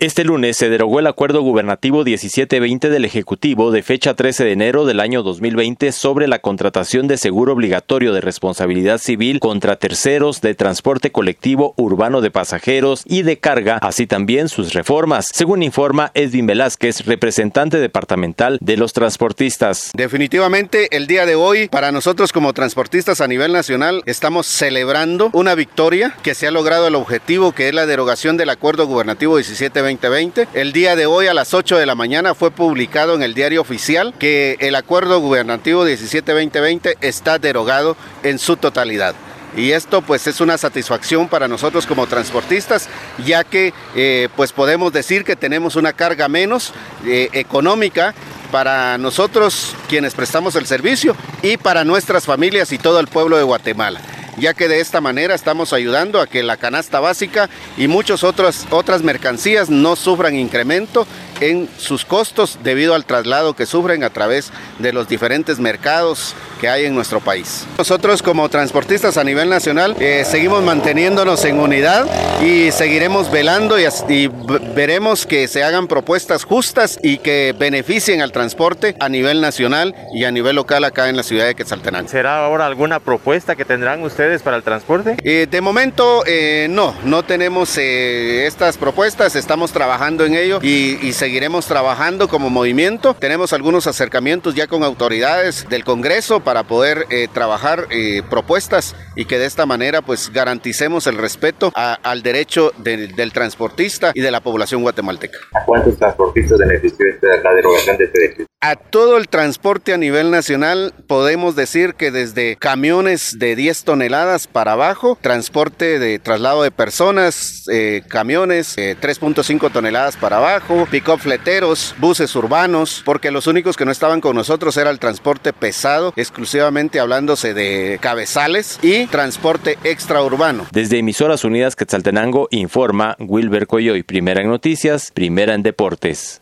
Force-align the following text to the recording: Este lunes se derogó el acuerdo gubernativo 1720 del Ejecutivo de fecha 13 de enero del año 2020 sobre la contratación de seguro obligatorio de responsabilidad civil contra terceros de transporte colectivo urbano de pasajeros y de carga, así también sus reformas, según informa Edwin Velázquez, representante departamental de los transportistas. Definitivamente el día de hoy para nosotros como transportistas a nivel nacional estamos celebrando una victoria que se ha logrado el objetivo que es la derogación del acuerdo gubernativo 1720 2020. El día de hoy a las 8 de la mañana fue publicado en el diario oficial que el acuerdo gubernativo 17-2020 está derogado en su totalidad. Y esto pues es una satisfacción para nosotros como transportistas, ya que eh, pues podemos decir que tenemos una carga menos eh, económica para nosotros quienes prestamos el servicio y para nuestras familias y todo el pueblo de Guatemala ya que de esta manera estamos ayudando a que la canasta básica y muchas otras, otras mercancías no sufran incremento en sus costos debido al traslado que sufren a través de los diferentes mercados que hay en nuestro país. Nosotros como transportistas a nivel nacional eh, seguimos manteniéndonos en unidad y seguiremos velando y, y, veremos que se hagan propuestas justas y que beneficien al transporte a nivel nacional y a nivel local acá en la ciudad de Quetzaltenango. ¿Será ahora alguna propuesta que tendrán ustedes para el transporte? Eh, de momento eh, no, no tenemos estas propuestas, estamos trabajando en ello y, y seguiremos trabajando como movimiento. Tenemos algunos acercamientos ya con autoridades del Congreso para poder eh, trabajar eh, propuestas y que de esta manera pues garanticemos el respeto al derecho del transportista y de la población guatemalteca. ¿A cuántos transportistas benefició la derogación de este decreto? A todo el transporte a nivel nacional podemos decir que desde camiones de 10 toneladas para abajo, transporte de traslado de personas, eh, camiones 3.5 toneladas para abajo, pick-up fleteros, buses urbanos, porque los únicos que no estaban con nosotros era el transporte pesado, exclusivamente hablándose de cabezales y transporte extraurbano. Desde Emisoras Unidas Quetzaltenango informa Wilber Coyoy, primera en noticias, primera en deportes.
Este 0.00 0.22
lunes 0.22 0.58
se 0.58 0.68
derogó 0.68 1.00
el 1.00 1.06
acuerdo 1.06 1.40
gubernativo 1.40 2.04
1720 2.04 2.90
del 2.90 3.06
Ejecutivo 3.06 3.72
de 3.72 3.82
fecha 3.82 4.12
13 4.12 4.44
de 4.44 4.52
enero 4.52 4.84
del 4.84 5.00
año 5.00 5.22
2020 5.22 5.92
sobre 5.92 6.28
la 6.28 6.40
contratación 6.40 7.08
de 7.08 7.16
seguro 7.16 7.54
obligatorio 7.54 8.12
de 8.12 8.20
responsabilidad 8.20 8.98
civil 8.98 9.40
contra 9.40 9.76
terceros 9.76 10.42
de 10.42 10.54
transporte 10.54 11.10
colectivo 11.10 11.72
urbano 11.78 12.20
de 12.20 12.30
pasajeros 12.30 13.02
y 13.06 13.22
de 13.22 13.38
carga, 13.38 13.78
así 13.78 14.06
también 14.06 14.50
sus 14.50 14.74
reformas, 14.74 15.30
según 15.32 15.62
informa 15.62 16.12
Edwin 16.12 16.46
Velázquez, 16.46 17.06
representante 17.06 17.78
departamental 17.78 18.58
de 18.60 18.76
los 18.76 18.92
transportistas. 18.92 19.90
Definitivamente 19.94 20.94
el 20.94 21.06
día 21.06 21.24
de 21.24 21.34
hoy 21.34 21.66
para 21.68 21.92
nosotros 21.92 22.32
como 22.34 22.52
transportistas 22.52 23.22
a 23.22 23.26
nivel 23.26 23.54
nacional 23.54 24.02
estamos 24.04 24.46
celebrando 24.46 25.30
una 25.32 25.54
victoria 25.54 26.14
que 26.22 26.34
se 26.34 26.46
ha 26.46 26.50
logrado 26.50 26.88
el 26.88 26.94
objetivo 26.94 27.52
que 27.52 27.68
es 27.68 27.74
la 27.74 27.86
derogación 27.86 28.36
del 28.36 28.50
acuerdo 28.50 28.86
gubernativo 28.86 29.36
1720 29.36 29.77
2020. 29.80 30.48
El 30.54 30.72
día 30.72 30.96
de 30.96 31.06
hoy 31.06 31.26
a 31.26 31.34
las 31.34 31.54
8 31.54 31.76
de 31.76 31.86
la 31.86 31.94
mañana 31.94 32.34
fue 32.34 32.50
publicado 32.50 33.14
en 33.14 33.22
el 33.22 33.34
diario 33.34 33.60
oficial 33.60 34.14
que 34.18 34.56
el 34.60 34.74
acuerdo 34.74 35.20
gubernativo 35.20 35.86
17-2020 35.86 36.96
está 37.00 37.38
derogado 37.38 37.96
en 38.22 38.38
su 38.38 38.56
totalidad. 38.56 39.14
Y 39.56 39.72
esto 39.72 40.02
pues 40.02 40.26
es 40.26 40.40
una 40.40 40.58
satisfacción 40.58 41.28
para 41.28 41.48
nosotros 41.48 41.86
como 41.86 42.06
transportistas, 42.06 42.88
ya 43.24 43.44
que 43.44 43.72
eh, 43.96 44.28
pues 44.36 44.52
podemos 44.52 44.92
decir 44.92 45.24
que 45.24 45.36
tenemos 45.36 45.74
una 45.76 45.92
carga 45.92 46.28
menos 46.28 46.72
eh, 47.06 47.28
económica 47.32 48.14
para 48.52 48.98
nosotros 48.98 49.74
quienes 49.88 50.14
prestamos 50.14 50.54
el 50.56 50.66
servicio 50.66 51.16
y 51.42 51.56
para 51.56 51.84
nuestras 51.84 52.24
familias 52.24 52.72
y 52.72 52.78
todo 52.78 53.00
el 53.00 53.08
pueblo 53.08 53.36
de 53.36 53.42
Guatemala 53.42 54.00
ya 54.38 54.54
que 54.54 54.68
de 54.68 54.80
esta 54.80 55.00
manera 55.00 55.34
estamos 55.34 55.72
ayudando 55.72 56.20
a 56.20 56.26
que 56.26 56.42
la 56.42 56.56
canasta 56.56 57.00
básica 57.00 57.48
y 57.76 57.88
muchas 57.88 58.24
otras, 58.24 58.66
otras 58.70 59.02
mercancías 59.02 59.70
no 59.70 59.96
sufran 59.96 60.36
incremento 60.36 61.06
en 61.40 61.68
sus 61.78 62.04
costos 62.04 62.58
debido 62.62 62.94
al 62.94 63.04
traslado 63.04 63.54
que 63.54 63.66
sufren 63.66 64.04
a 64.04 64.10
través 64.10 64.52
de 64.78 64.92
los 64.92 65.08
diferentes 65.08 65.58
mercados 65.58 66.34
que 66.60 66.68
hay 66.68 66.84
en 66.84 66.94
nuestro 66.94 67.20
país. 67.20 67.66
Nosotros 67.76 68.22
como 68.22 68.48
transportistas 68.48 69.16
a 69.16 69.24
nivel 69.24 69.48
nacional 69.48 69.94
eh, 70.00 70.24
seguimos 70.24 70.62
manteniéndonos 70.62 71.44
en 71.44 71.60
unidad 71.60 72.06
y 72.42 72.72
seguiremos 72.72 73.30
velando 73.30 73.78
y, 73.78 73.84
y, 74.08 74.28
veremos 74.74 75.26
que 75.26 75.46
se 75.48 75.62
hagan 75.62 75.86
propuestas 75.86 76.44
justas 76.44 76.98
y 77.02 77.18
que 77.18 77.54
beneficien 77.56 78.20
al 78.20 78.32
transporte 78.32 78.96
a 79.00 79.08
nivel 79.08 79.40
nacional 79.40 79.94
y 80.14 80.24
a 80.24 80.30
nivel 80.30 80.56
local 80.56 80.84
acá 80.84 81.08
en 81.08 81.16
la 81.16 81.22
ciudad 81.22 81.46
de 81.46 81.54
Quetzaltenango. 81.54 82.08
¿Será 82.08 82.44
ahora 82.44 82.66
alguna 82.66 83.00
propuesta 83.00 83.54
que 83.54 83.64
tendrán 83.64 84.02
ustedes 84.02 84.27
para 84.42 84.56
el 84.56 84.62
transporte? 84.62 85.16
Eh, 85.22 85.46
de 85.50 85.60
momento 85.60 86.22
eh, 86.26 86.66
no, 86.70 86.94
no 87.04 87.24
tenemos 87.24 87.78
estas 87.78 88.76
propuestas, 88.76 89.34
estamos 89.36 89.72
trabajando 89.72 90.24
en 90.24 90.34
ello 90.34 90.58
y, 90.62 90.98
y 91.02 91.12
seguiremos 91.12 91.66
trabajando 91.66 92.28
como 92.28 92.50
movimiento. 92.50 93.14
Tenemos 93.14 93.52
algunos 93.52 93.86
acercamientos 93.86 94.54
ya 94.54 94.66
con 94.66 94.84
autoridades 94.84 95.66
del 95.68 95.84
Congreso 95.84 96.40
para 96.40 96.64
poder 96.64 97.06
eh, 97.10 97.28
trabajar 97.32 97.86
eh, 97.90 98.22
propuestas 98.28 98.94
y 99.16 99.24
que 99.24 99.38
de 99.38 99.46
esta 99.46 99.66
manera 99.66 100.02
pues 100.02 100.30
garanticemos 100.32 101.06
el 101.06 101.16
respeto 101.16 101.72
al 101.74 102.22
derecho 102.22 102.72
del 102.78 103.32
transportista 103.32 104.12
y 104.14 104.20
de 104.20 104.30
la 104.30 104.40
población 104.40 104.82
guatemalteca. 104.82 105.38
¿A 105.54 105.64
cuántos 105.64 105.96
transportistas 105.98 106.58
benefició 106.58 107.06
la 107.42 107.54
derogación 107.54 107.96
de 107.96 108.04
este 108.04 108.20
decreto? 108.20 108.50
A 108.60 108.74
todo 108.74 109.18
el 109.18 109.28
transporte 109.28 109.92
a 109.92 109.98
nivel 109.98 110.32
nacional 110.32 110.92
podemos 111.06 111.54
decir 111.54 111.94
que 111.94 112.10
desde 112.10 112.56
camiones 112.56 113.38
de 113.38 113.54
10 113.54 113.84
toneladas 113.84 114.48
para 114.48 114.72
abajo, 114.72 115.16
transporte 115.20 116.00
de 116.00 116.18
traslado 116.18 116.64
de 116.64 116.72
personas, 116.72 117.66
eh, 117.70 118.02
camiones 118.08 118.76
3.5 118.76 119.70
toneladas 119.70 120.16
para 120.16 120.38
abajo, 120.38 120.88
pick-up 120.90 121.20
fleteros, 121.20 121.94
buses 121.98 122.34
urbanos, 122.34 123.02
porque 123.04 123.30
los 123.30 123.46
únicos 123.46 123.76
que 123.76 123.84
no 123.84 123.92
estaban 123.92 124.20
con 124.20 124.34
nosotros 124.34 124.76
era 124.76 124.90
el 124.90 124.98
transporte 124.98 125.52
pesado, 125.52 126.12
exclusivamente 126.16 126.98
hablándose 126.98 127.54
de 127.54 128.00
cabezales 128.02 128.80
y 128.82 129.06
transporte 129.06 129.78
extraurbano. 129.84 130.66
Desde 130.72 130.98
Emisoras 130.98 131.44
Unidas 131.44 131.76
Quetzaltenango 131.76 132.48
informa 132.50 133.14
Wilber 133.20 133.68
Coyoy, 133.68 134.02
primera 134.02 134.40
en 134.42 134.48
noticias, 134.48 135.12
primera 135.14 135.54
en 135.54 135.62
deportes. 135.62 136.34